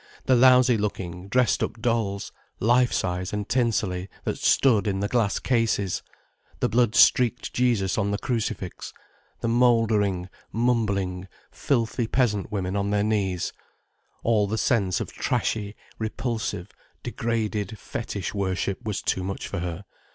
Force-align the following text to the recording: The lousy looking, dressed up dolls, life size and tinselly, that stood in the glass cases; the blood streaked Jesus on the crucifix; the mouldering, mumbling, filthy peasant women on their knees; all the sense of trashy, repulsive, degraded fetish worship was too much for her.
The 0.25 0.33
lousy 0.35 0.79
looking, 0.79 1.27
dressed 1.27 1.61
up 1.61 1.79
dolls, 1.79 2.31
life 2.59 2.91
size 2.91 3.31
and 3.31 3.47
tinselly, 3.47 4.09
that 4.23 4.39
stood 4.39 4.87
in 4.87 4.99
the 4.99 5.07
glass 5.07 5.37
cases; 5.37 6.01
the 6.59 6.67
blood 6.67 6.95
streaked 6.95 7.53
Jesus 7.53 7.99
on 7.99 8.09
the 8.09 8.17
crucifix; 8.17 8.93
the 9.41 9.47
mouldering, 9.47 10.27
mumbling, 10.51 11.27
filthy 11.51 12.07
peasant 12.07 12.51
women 12.51 12.75
on 12.75 12.89
their 12.89 13.03
knees; 13.03 13.53
all 14.23 14.47
the 14.47 14.57
sense 14.57 15.01
of 15.01 15.13
trashy, 15.13 15.75
repulsive, 15.99 16.69
degraded 17.03 17.77
fetish 17.77 18.33
worship 18.33 18.83
was 18.83 19.03
too 19.03 19.23
much 19.23 19.47
for 19.47 19.59
her. 19.59 19.85